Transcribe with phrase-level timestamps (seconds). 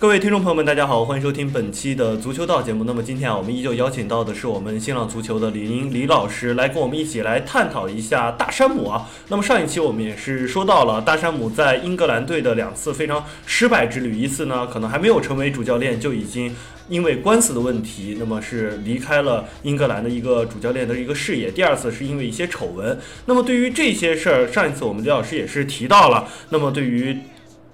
[0.00, 2.84] 各位听众朋友们，大家好，欢迎收听本期的足球道节目。
[2.84, 9.06] 那么今天啊，我们依旧邀请到的是我们新浪足球的李宁李老师，来跟我们一起来探讨一下大山姆啊。
[9.28, 16.56] 那么上一期我们也是说到了大山姆在英格兰队的两次非常失败之旅，一次呢可能还没有成为主教练就已经
[16.88, 21.50] 因为官司的问题，那么是离开了英格兰的一个主教练的一个视野。
[21.50, 22.98] 第二次是因为一些丑闻。
[23.26, 26.26] 那么对于这些事儿，上一次我们李老师也是提到了。
[26.48, 27.18] 那么对于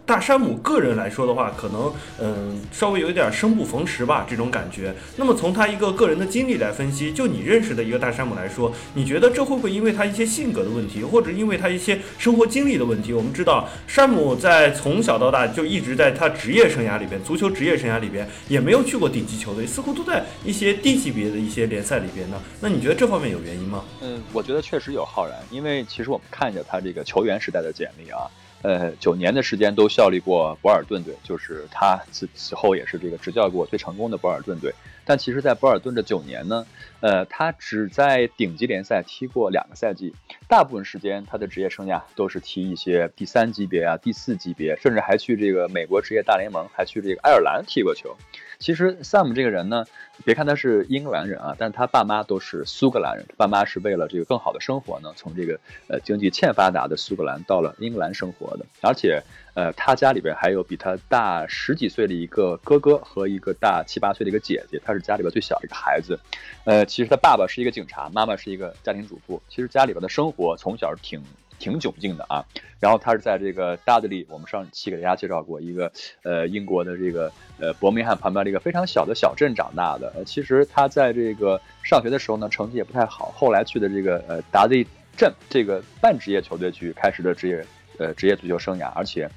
[0.06, 4.94] 大山姆个人来说的话，可能嗯稍微有一点生不逢时吧，这种感觉。
[5.16, 13.12] 那么从他一个个人的经历来分析，就你认识的一个大山姆来说，你觉得这会不会因为他一些性格的问题，或者因为他一些生活经历的问题？
[13.12, 22.40] 我们知道，山姆在从小到大就一直在他职业生涯里边，足球职业生涯里边也没有去过顶级球队，似乎都在一些低级别的一些联赛里边呢。
[22.60, 23.82] 那你觉得这方面有原因吗？
[24.00, 28.30] 嗯，我觉得确实有浩然，因为其实我们看着他这个球员时代的简历啊。
[28.62, 34.74] 呃，九年的时间都效力过博尔顿队，就是他此此后也是这个执教过最成功的博尔顿队。
[35.04, 36.66] 但其实，在博尔顿这九年呢，
[36.98, 40.12] 呃，他只在顶级联赛踢过两个赛季，
[40.48, 48.16] 大部分时间他的职业生涯都是踢一些第三级别啊、第四级别，甚至还去这个美国职业大联盟，还去这个爱尔兰踢过球。
[48.58, 49.84] 其实，Sam 这个人呢，
[50.24, 59.22] 别看他是英格兰人啊，但他爸妈都是苏格兰人，爸妈是为了这个更好的生活呢，从这个呃经济欠发达的苏格兰到了英格兰生活的，而且。
[59.56, 66.20] 呃，他家里边还有比他大十几岁的一个哥哥和一个大七八岁的一个姐姐，他是家里边最小的一个孩子。
[66.64, 69.40] 呃，其实他爸爸是一个警察，妈妈是一个家庭主妇。
[69.48, 71.22] 其实家里边的生活从小挺
[71.58, 72.44] 挺窘境的啊。
[72.78, 75.90] 然后他是在这个达德利，我们上期给大家介绍过一个
[76.22, 80.12] 呃英国的这个呃伯明翰旁边的一个非常小的小镇长大的。
[80.24, 84.86] 其实他在这个上学的时候呢，成绩也不太好，后来去的这个呃达德利
[85.16, 87.66] 镇这个半职业球队去开始的职业
[87.98, 89.28] 呃职业足球生涯，而且。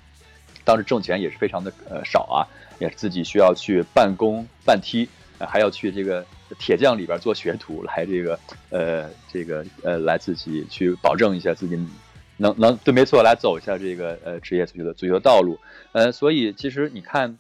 [0.66, 2.46] 当时挣钱也是非常的呃少啊，
[2.78, 5.10] 也是自己需要去半工半踢，
[5.40, 6.24] 还要去这个
[6.60, 11.76] 铁匠里边做学徒来这个呃这个呃来自己去保证一下自己
[12.40, 15.60] 能能对没错来走一下这个呃职业足球的足球道路，
[15.92, 17.38] 呃所以其实你看，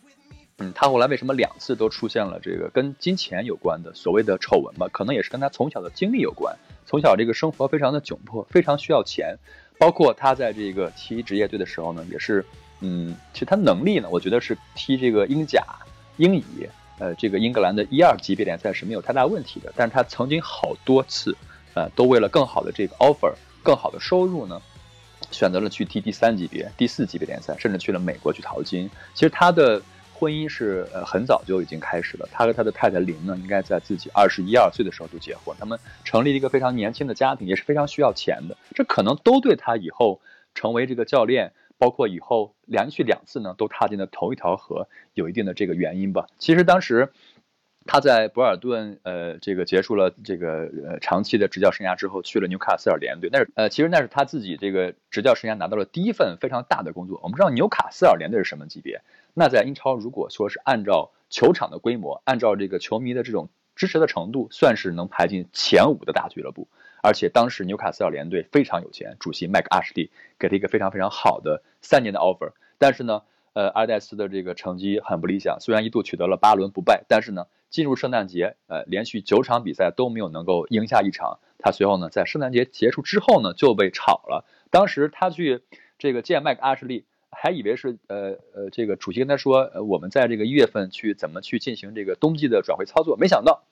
[0.60, 4.88] 嗯他后来为什么两次都出现了这个跟金钱有关的所谓的丑闻吧？
[4.92, 6.56] 可能也是跟他从小的经历有关，
[6.86, 9.36] 从小这个生活非常的窘迫，非常需要钱，
[9.80, 12.46] 包括他在这个踢职业队的时候呢，也是。
[12.82, 15.62] 嗯，其实他能力呢，我觉得是踢这个英甲、
[16.16, 16.66] 英乙，
[16.98, 19.74] 呃，这个英格兰的一二级别联赛是没有太大问题的。
[19.76, 21.36] 但是他曾经好多次，
[21.74, 24.62] 呃，都为了更好的这个 offer、更好的收入呢，
[25.32, 28.90] 选择了去踢第三级别、第四级别联赛，甚至去了美国去淘金。
[29.14, 29.82] 其实他的
[30.14, 38.58] 婚姻是呃很早就已经开始了，他和他的太太林呢，应该在自己二十一二岁的时候就结婚，他们成立了一个非常年轻的家庭，也是非常需要钱的。
[38.74, 40.22] 这可能都对他以后
[40.54, 41.54] 成为这个教练。
[41.82, 46.28] 包括以后连续两次呢，都踏进了头一条河，有一定的这个原因吧。
[46.38, 47.14] 其实当时
[47.92, 53.32] 他在博尔顿，呃，这个结束了这个呃长期的执教生涯之后，去了纽卡斯尔联队。
[53.34, 57.20] 那是呃，其实那是他自己这个执教生涯拿到了第一份非常大的工作。
[57.24, 59.02] 我们知道纽卡斯尔联队是什么级别？
[59.34, 66.68] 那在英超，如果说是按照球场的规模，按照这个球迷的这种支持的程度，算是能排进前五的大俱乐部。
[67.02, 72.52] 而且当时纽卡斯尔联队非常有钱，主席麦克阿什利给了一个非常非常好的三年的 offer。
[72.78, 73.24] 但是呢，
[73.54, 81.40] 呃，阿尔戴斯的这个成绩很不理想，虽然一度取得了八轮不败，但是呢，进入圣诞节，呃，连续九场比赛都没有能够赢下一场。
[81.58, 84.46] 他随后呢，在圣诞节结束之后呢，就被炒了。
[84.70, 85.62] 当时他去
[85.98, 93.64] 这个见麦克阿什利，还以为是呃呃这个主席跟他说，呃，我们在这个一月份去怎么去进行这个冬季的转会操作，没想到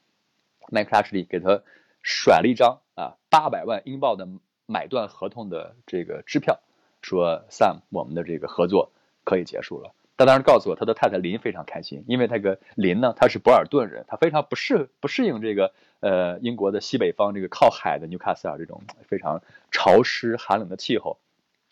[0.70, 1.64] 麦克阿什利给他。
[2.04, 4.30] 甩了一张啊八百万英镑的
[4.66, 6.62] 买断合同的这个支票，
[7.02, 8.92] 说 Sam 我们的这个合作
[9.26, 9.92] 可以结束了。
[10.18, 19.42] 他当时告诉我，他的太太林非常开心，因为那个林呢，他是博尔顿人，他非常不适不适应这个呃英国的西北方这个靠海的纽卡斯尔这种非常
[19.72, 21.20] 潮湿寒冷的气候，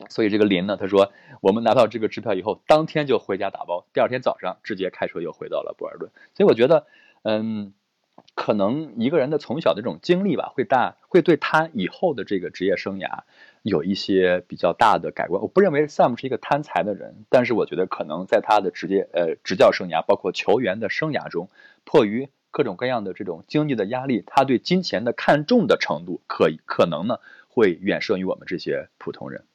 [0.10, 1.12] 所以这个林呢，他说
[1.42, 6.12] 我们拿到这个支票以后，当天就回家打包，第二天早上直接开车又回到了博尔顿。
[6.36, 6.86] 所以我觉得，
[7.24, 7.74] 嗯。
[8.36, 13.22] 可能一个人的从小的这种经历吧，会大会对他以后的这个职业生涯，
[13.64, 15.42] 有一些比较大的改观。
[15.42, 21.50] 我不认为 Sam 是一个贪财的人，但是我觉得可能在他的职业呃执教生涯，包括球员的生涯中，
[21.86, 29.46] 迫于各种各样的这种经济的压力，他对金钱的看重的程度，可可能呢会远胜于我们这些普通人。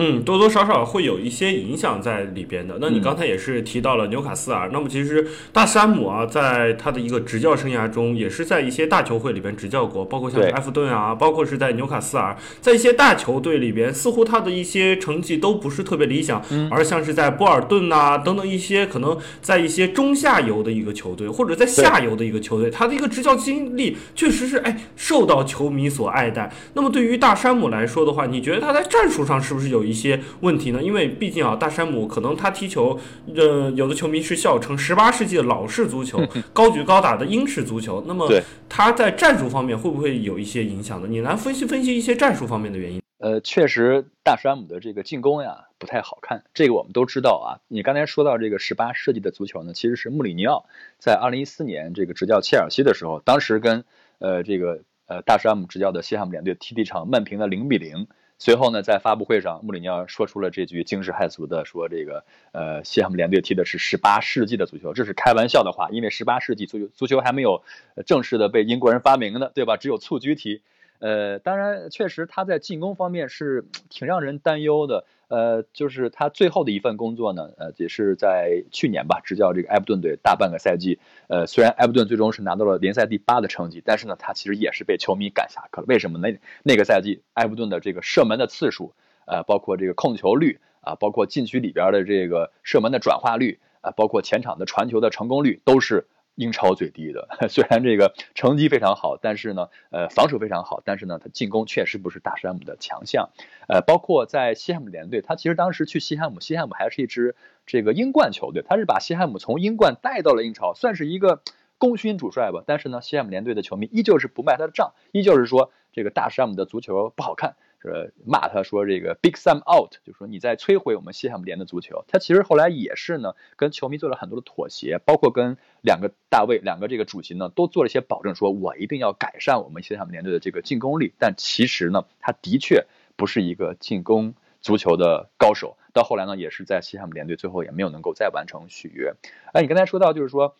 [0.00, 2.78] 嗯，多多少少会有一些影响在里边的。
[2.80, 16.40] 那你刚才也是提到了纽卡斯尔，那么其实大山姆啊，在他的一个执教生涯中，也是在一些大球会里边执教过，包括像埃弗顿啊，包括是在纽卡斯尔，在一些大球队里边，似乎他的一些成绩都不是特别理想，
[16.70, 26.52] 而像是在波尔顿呐等等一些可能在一些中下游的一个球队，或者在下游的一个球队，他的一个执教经历确实是哎受到球迷所爱戴。
[26.74, 29.87] 那么对于大山姆来说的话，你觉得他在战术上是不是有？
[29.88, 32.98] 一些问题呢，因为毕竟啊，大山姆可能他踢球，
[33.34, 36.20] 呃，有的球迷是笑称十八世纪的老式足球，
[36.52, 38.04] 高举高打的英式足球。
[38.06, 38.30] 那么
[38.68, 41.08] 他在战术方面会不会有一些影响呢？
[41.08, 43.00] 你来分析分析一些战术方面的原因。
[43.18, 47.48] 呃，确实，大山姆的这个进攻呀不太好看，这个我们都知道啊。
[47.66, 50.66] 你刚才说到这个十八世纪的足球呢，其实是穆里尼奥
[50.98, 53.84] 在二零一四年这个执教切尔西的时候，当时跟
[54.20, 58.06] 呃这个呃大山姆执教的西汉姆联队踢了一场曼平的零比零。
[58.38, 67.62] 随后呢，在发布会上，穆里尼奥说出了这句惊世骇俗的说：“这个，呃，西汉姆联队踢的是十八世纪的足球，这是开玩笑的话，因为十八世纪足球足球还没有
[68.06, 69.76] 正式的被英国人发明呢，对吧？
[69.76, 70.62] 只有蹴鞠踢。
[71.00, 80.98] 呃，当然，确实他在进攻方面是挺让人担忧的。”呃，就是他最后的一份工作呢，呃，也是在去年吧，执教这个埃弗顿队大半个赛季。
[81.28, 85.86] 呃，虽然埃弗顿最终是拿到了联赛第八的成绩，但是呢，他其实也是被球迷赶下课了。
[85.86, 86.18] 为什么？
[86.18, 88.94] 那那个赛季埃弗顿的这个射门的次数，
[89.26, 96.06] 呃，包括这个控球率啊，包括禁区里边的这个射门的转化率啊，包括前场的传球的成功率，都是。
[96.38, 103.30] 英超最低的， 虽然这个成绩非常好，但是呢，呃，防守非常好，但是呢，他进攻确实不是大山姆的强项。
[103.68, 107.34] 呃，包括在西汉姆联队，他其实当时去西汉姆，西汉姆还是一支
[107.66, 111.42] 这个英冠球队，他是把西汉姆从英冠带到了英超，算是一个
[111.76, 112.62] 功勋主帅吧。
[112.64, 117.56] 但是呢，西汉姆联队的球迷依旧是不卖他的账，依旧是说这个大山姆的足球不好看。
[117.80, 122.04] 是骂他说这个 Big Sam out，就说你在摧毁我们西汉姆联的足球。
[122.08, 131.12] 他其实后来也是呢，跟球迷做了很多的妥协，包括跟两个大卫、两个这个主席呢，都做了一些保证，说我一定要改善我们西汉姆联队的这个进攻力。
[131.18, 132.86] 但其实呢，他的确
[133.16, 135.76] 不是一个进攻足球的高手。
[135.92, 139.14] 到后来呢，也是在西汉姆联队最后也没有能够再完成续约。
[139.52, 140.56] 哎，你刚才说到就是说。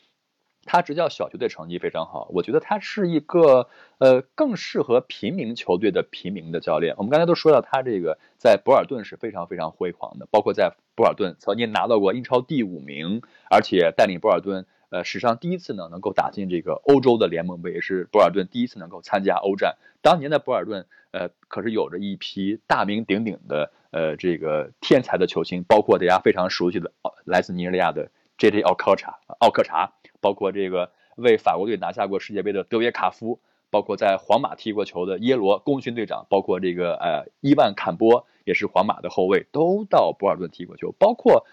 [0.68, 6.94] 他执教小球队成绩非常好，我觉得他是一个呃更适合平民球队的平民的教练。
[6.98, 19.76] 我们刚才都说到他这个在博尔顿是非常非常辉煌的，包括在博尔顿曾经拿到过英超第五名，而且带领博尔顿呃史上第一次呢能够打进这个欧洲的联盟杯，也是博尔顿第一次能够参加欧战。
[20.02, 26.92] 当年的博尔顿呃可是有着一批大名鼎鼎的呃这个天才的球星，包括大家非常熟悉的
[27.24, 28.62] 来自尼日利亚的 J.J.
[28.62, 29.92] 奥克查奥克查。
[30.20, 33.40] 包括这个为法国队拿下过世界杯的德约卡夫，
[33.70, 40.90] 包括在皇马踢过球的耶罗功勋队长，包括这个呃伊万坎波也是皇马的后卫，都到博尔顿踢过球。
[40.98, 41.46] 包括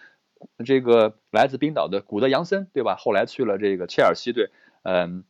[0.65, 2.95] 这个来自冰岛的古德扬森，对吧？
[2.95, 4.49] 后来去了这个切尔西队，
[4.81, 5.23] 嗯。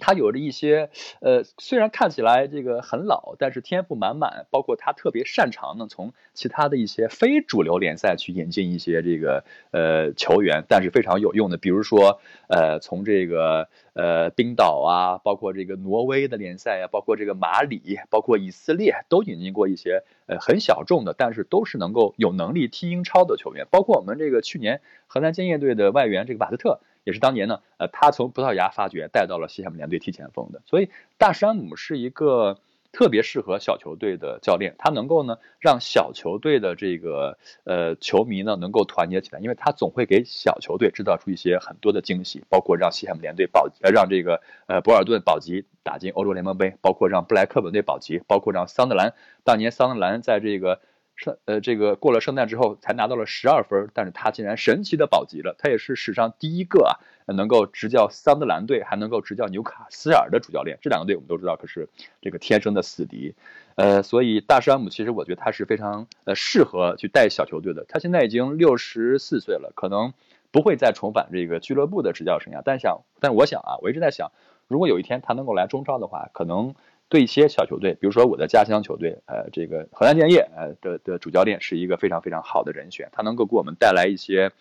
[0.00, 4.46] 他有着一些，呃，虽然看起来这个很老，但是天赋满满。
[4.50, 11.56] 包括他特别擅长呢，从其他的一些非主流联赛去引进一些这个呃球员，但是非常有用的。
[11.56, 23.66] 比如说，呃，从这个呃冰岛啊，包括这个挪威的联赛啊，包括这个马里，包括以色列，都引进过一些呃很小众的，但是都是能够有能力踢英超的球员。
[23.70, 26.80] 包括我们这个去年河南建业队的外援这个瓦特特。
[27.04, 32.58] 也是当年呢，呃，他从葡萄牙发掘带到了西汉姆联队踢前锋的，所以大山姆是一个
[32.92, 49.14] 特别适合小球队的教练，他能够呢让小球队的这个呃球迷呢能够团结起来，因为他总会给小球队制造出一些很多的惊喜，包括让西汉姆联队保呃让这个呃博尔顿保级打进欧洲联盟杯，包括让布莱克本队保级，包括让桑德兰
[49.44, 50.80] 当年桑德兰在这个。
[51.20, 55.54] 圣呃，这个过了圣诞之后才拿到了十二分，但是他竟然神奇的保级了。
[55.58, 56.96] 他也是史上第一个啊，
[57.34, 60.78] 能够执教桑德兰队，还能够执教纽卡斯尔的主教练。
[60.80, 61.90] 这两个队我们都知道，可是
[62.22, 63.34] 这个天生的死敌。
[63.74, 67.84] 呃，所以大山姆其实我觉得他是非常呃适合去带小球队的。
[67.86, 70.14] 他现在已经六十四岁了，可能
[70.50, 72.62] 不会再重返这个俱乐部的执教生涯。
[72.64, 74.32] 但想，但我想啊，我一直在想，
[74.68, 76.74] 如果有一天他能够来中超的话，可能。
[77.10, 84.52] 对一些小球队，比如说我的家乡球队，呃，这个河南建业，呃的的主教练是一个非常非常好的人选，他能够给我们带来一些，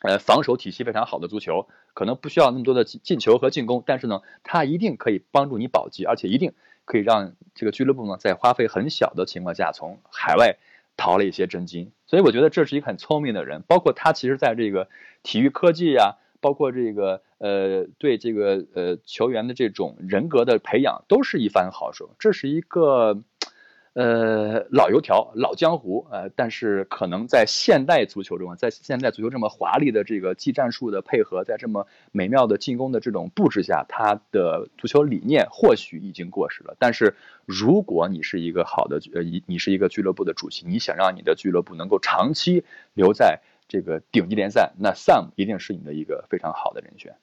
[0.00, 6.54] 呃，防守体系非常好的足球，可能不需要那么多的进球和进攻，但是呢，他一定可以帮助你保级，而且一定。
[6.86, 10.56] 可以让这个俱乐部呢在花费很小的情况下从海外
[10.96, 11.92] 淘了一些真金。
[12.08, 14.88] 所以我觉得这是一个很聪明的人，包括他其实在这个
[15.22, 22.10] 体育科技呀，包括这个呃对这个呃球员的这种人格的培养都是一番好手。
[22.18, 23.22] 这是一个。
[23.92, 36.76] 呃，老油条、老江湖，呃，但是可能在现代足球中，在现代足球这么华丽的这个技战术的配合，在这么美妙的进攻的这种布置下，他的足球理念或许已经过时了。
[36.78, 37.16] 但是，
[37.46, 42.62] 如果你是一个好的呃，你你是一个俱乐部的主席，你想让你的俱乐部能够长期
[42.94, 47.14] 留在这个顶级联赛，那 Sam 一定是你的一个非常好的人选。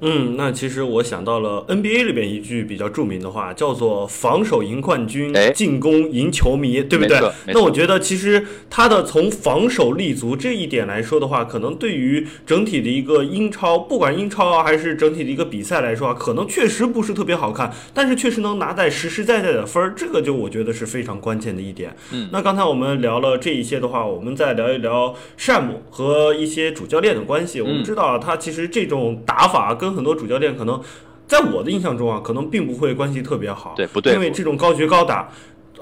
[0.00, 7.20] 嗯，那其实我想到了 NBA 里边一句比较著名的话，叫做“防守赢冠军，进攻赢球迷”，对不对？
[7.48, 21.94] 那我觉得其实他的从防守立足这一点来说的话，可能对于整体的一个英超，不管英超啊还是整体的一个比赛来说啊，可能确实不是特别好看，但是确实能拿在实实在在的分儿，这个就我觉得是非常关键的一点。
[22.12, 27.60] 嗯，那刚才我们聊了这一些的话，我们再聊一聊山姆和一些主教练的关系。
[27.60, 30.80] 我们知道他其实这种打法跟很多主教练可能，
[31.26, 33.74] 在我的印象中啊，可能并不会关系特别好。
[33.76, 34.14] 对，不对？
[34.14, 35.28] 因为这种高举高打。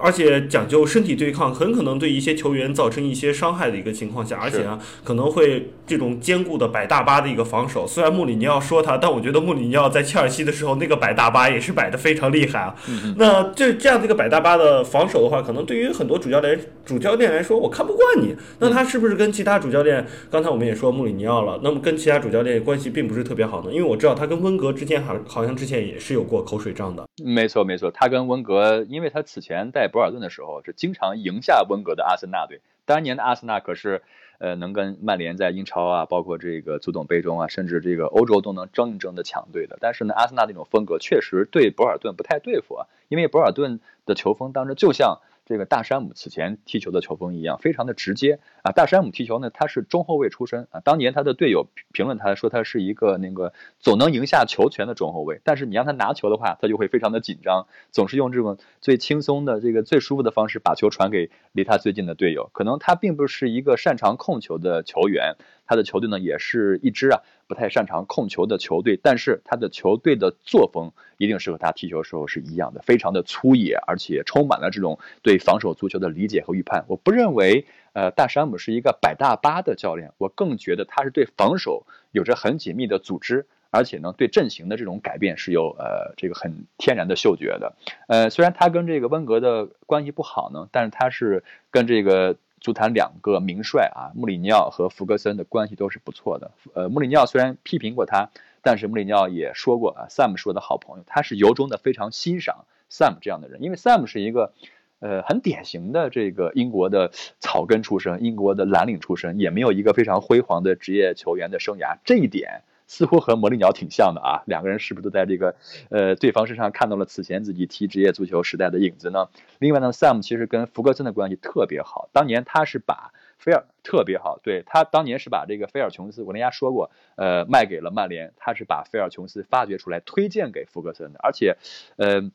[0.01, 7.87] 而且讲究身体对抗，很可能对一些球员造成一些伤害的一个情况下，而且呢，可能会这种坚固的摆大巴的一个防守。
[7.87, 12.75] 虽然穆里尼奥说他，但我觉得穆里尼奥在切尔西的时候那个摆大巴也是摆的非常厉害啊。
[13.17, 18.35] 那这这样的一个摆大巴的防守的话，可能对于很多主教练主教练来说，我看不惯你。
[18.61, 20.07] 那他是不是跟其他主教练？
[20.31, 23.73] 刚才我们也说穆里尼奥了，那么跟其他主教练关系并不是特别好呢？
[23.73, 27.05] 因为我知道他跟温格之间好好像之前也是有过口水仗的。
[27.25, 32.61] 没错没错，他跟温格，因为他此前博尔顿的时候是经常赢下温格的阿森纳队。
[32.85, 34.03] 当年的阿森纳可是，
[34.39, 39.77] 呃，能跟曼联在英超啊，包括这个足总杯中啊，甚至这个欧洲都能争一争的强队的。
[39.81, 45.21] 但是呢，阿森纳那种风格确实对博尔顿不太对付啊，因为博尔顿的球风当时就像。
[45.49, 48.71] 这个大山姆此前踢球的球风一样，非常的直接啊。
[48.71, 50.81] 大山姆踢球呢，他是中后卫出身啊。
[50.81, 62.51] 当年他的队友评论他说他是一个那个总能赢下球权的中后卫，但是你让他拿球的话，他就会非常的紧张，总是用这种最轻松的这个最舒服的方式把球传给离他最近的队友。
[62.53, 65.37] 可能他并不是一个擅长控球的球员。
[65.71, 76.85] 他的球队呢，也是一支啊不太擅长控球的球队，但是他的球队的作风一定是和他踢球时候是一样的，非常的粗野，而且充满了这种对防守足球的理解和预判。
[76.89, 87.75] 我不认为，呃，大山姆是一个摆大巴的教练，我更觉得他是对防守有着很紧密的组织，而且呢，对阵型的这种改变是有呃这个很天然的嗅觉的。
[88.09, 92.37] 呃，虽然他跟这个温格的关系不好呢，但是他是跟这个。
[92.61, 96.51] 足坛两个名帅啊，穆里尼奥和弗格森的关系都是不错的。
[96.75, 98.31] 呃，穆里尼奥虽然批评过他，
[98.63, 104.53] 但是穆里尼奥也说过啊，Sam 是我的好朋友，他是由衷的非常欣赏 Sam 这样的人，因为 Sam 是一个
[105.01, 112.63] 呃很典型的这个英国的草根出身，英国的蓝领出身，也没有一个非常辉煌的职业球员的生涯，这一点。
[112.89, 115.55] 似乎和魔力鸟挺像的啊，两个人是不是都在这个
[115.91, 119.29] 呃对方身上看到了此前自己踢职业足球时代的影子呢？
[119.61, 131.57] 另外呢，Sam 其实跟福格森的关系特别好，当年他是把菲尔特别好，对他当年是把这个菲尔琼斯，我跟大家说过，呃，卖给了曼联，他是把菲尔琼斯发掘出来推荐给福格森的，而且，
[131.97, 132.31] 呃，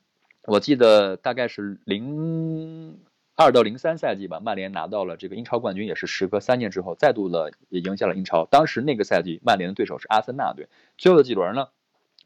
[0.46, 3.00] 我记得大概是零。
[3.36, 8.46] 二到零三赛季吧，曼联拿到了这个英超冠军，也是时隔三年之后再度的也赢下了英超。
[8.46, 10.68] 当时那个赛季，曼联的对手是阿森纳队。
[11.00, 11.70] 最后的几轮呢，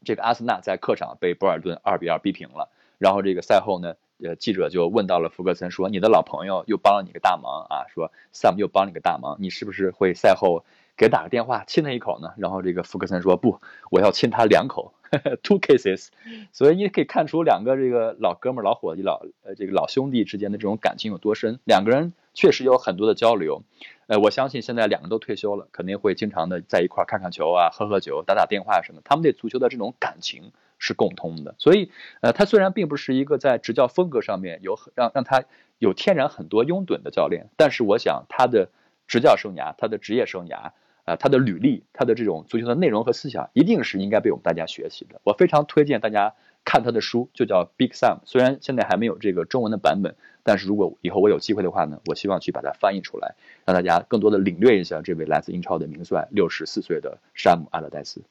[0.04, 2.68] 这个阿森纳在客场被博尔顿二比二逼平了。
[2.98, 14.92] 然后这个赛后呢，呃，记者就问到了福格森，说：“你的老朋友又帮了你个大忙啊，说 Sam 又帮你个大忙，你是不是会赛后给打个电话亲他一口呢？”然后这个福格森说：“不，我要亲他两口。”
[15.42, 16.08] Two cases，
[16.52, 21.60] 所以你可以看出两个这个老哥们、老伙计、老呃这个老兄弟之间的这种感情有多深。
[21.64, 23.62] 两个人确实有很多的交流，
[24.06, 29.00] 呃，我相信现在两个都退休了，肯定会经常的在一块儿看看球啊、喝喝酒、打打电话什么。
[29.04, 31.54] 他们对足球的这种感情是共通的。
[31.58, 35.44] 所以，呃，他虽然并不是一个在执教风格上面有让让他
[35.78, 38.68] 有天然很多拥趸的教练，但是我想他的
[39.06, 40.72] 执教生涯、他的职业生涯。
[41.08, 45.20] 啊，他的履历，他的这种足球的内容和思想，一定是应该被我们大家学习的。
[45.24, 46.34] 我非常推荐大家
[46.64, 48.18] 看他的书，就叫《Big Sam》。
[48.26, 58.22] 虽然现在还没有这个中文的版本，但是如果以后我有机会的话呢，我希望去把它翻译出来，让大家更多的领略一下这位来自英超的名帅，六十四岁的山姆·阿勒戴斯。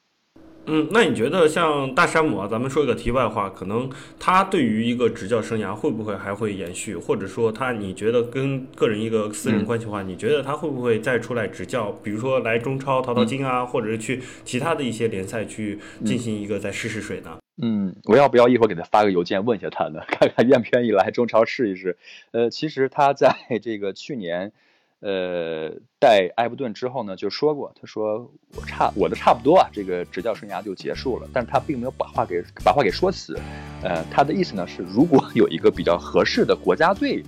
[0.68, 17.38] 嗯，那你觉得像大山姆啊，咱们说一个题外话，可能他对于一个执教生涯会不会还会延续，或者说他你觉得跟个人一个私人关系的话，你觉得他会不会再出来执教，比如说来中超淘淘金啊，或者是去其他的一些联赛去进行一个再试试水呢？
[17.60, 20.00] 嗯，我要不要一会儿给他发个邮件问一下他呢？
[20.06, 21.96] 看看愿不愿意来中超试一试？
[22.30, 24.52] 呃，其实他在这个去年，
[25.00, 31.28] 呃，带埃弗顿之后呢，就说过，他说我差我的差不多啊，这个执教生涯就结束了。
[31.32, 33.38] 但是他并没有把话给把话给说死。
[33.82, 37.22] 呃，他的意思呢是，如果有一个比较合适的国家队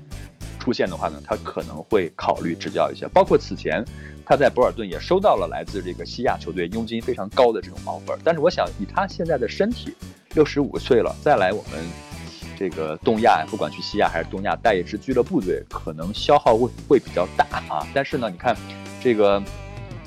[0.59, 3.09] 出现的话呢，他可能会考虑执教一下。
[3.15, 3.85] 包括此前
[4.27, 8.19] 他在博尔顿也收到了来自这个西亚球队佣金非常高的这种 offer。
[8.25, 9.95] 但是我想，以他现在的身体，
[10.35, 11.81] 六十五岁了，再来我们
[12.61, 17.89] 这个东亚，不管去西亚还是东亚带一支俱乐部队，可能消耗会会比较大啊。
[17.95, 18.55] 但是呢，你看
[19.03, 19.43] 这个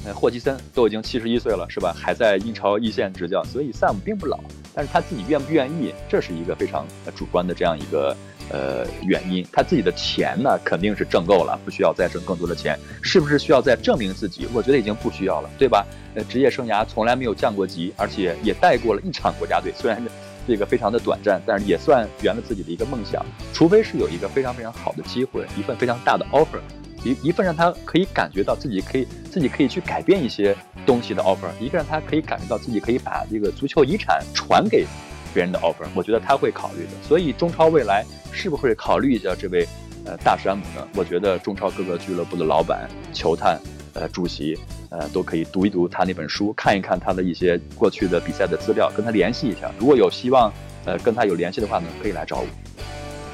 [0.05, 1.91] 呃霍奇森都已经七十一岁了，是吧？
[1.97, 4.39] 还在英超一线执教，所以萨姆并不老。
[4.71, 8.15] 但是他自己愿不愿意，这是一个非常主观的这样一个
[8.51, 9.43] 呃原因。
[9.51, 12.77] 他自己的钱呢，肯定是挣够了，不需要再挣更多的钱。
[13.01, 14.47] 是不是需要再证明自己？
[14.53, 15.83] 我觉得已经不需要了，对吧？
[16.13, 19.99] 呃，职业生涯从来没有降过级，而且也带过了一场国家队，虽然
[20.47, 23.25] 这个非常的短暂，但是也算圆了自己的一个梦想。
[23.53, 26.59] 除非是有一个非常非常好的机会，一份非常大的 offer，
[27.03, 34.85] 一一份让他可以感觉到自己可以自己可以去改变一些东西的 offer，一个让他可以感觉到自己可以把这个足球遗产传给
[35.33, 36.91] 别人的 offer，我觉得他会考虑的。
[37.07, 39.67] 所以中超未来是不是会考虑一下这位
[40.05, 40.87] 呃大山姆呢？
[40.95, 43.59] 我觉得中超各个俱乐部的老板、球探、
[43.93, 44.57] 呃主席。
[44.89, 49.71] 呃，都可以读一读他那本书，看一看他的一些过去的比赛的资料，跟他联系一下。
[49.79, 50.53] 如果有希望，
[50.85, 52.45] 呃，跟他有联系的话呢，可以来找我。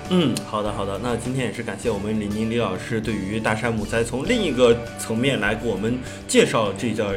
[0.09, 0.97] 嗯，好的好的。
[1.03, 5.99] 那今天也是感谢我们李宁李老师对于大山姆再从另一个层面来给我们
[6.29, 7.11] 介绍这叫。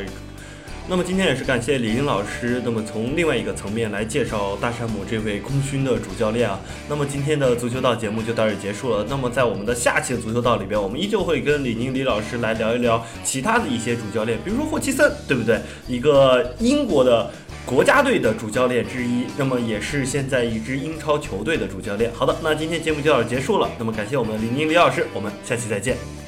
[0.89, 6.61] 那么今天也是感谢李宁老师，那么从另外一个层面来介绍大山姆这位功勋的主教练啊。
[6.89, 9.07] 那么今天的足球道节目就到这结束了。
[9.09, 15.59] 那么在我们的下期的足球道里边，我们依旧会跟李宁李老师来聊一聊其他的一些主教练，比如说霍奇森，对不对？
[15.87, 17.31] 一个英国的
[17.65, 22.11] 国家队的主教练之一，那么也是现在一支英超球队的主教练。
[22.13, 23.71] 好的，那今天节目就到这结束了。
[23.79, 26.22] 那么感谢我们李宁李老师，我们下期再见。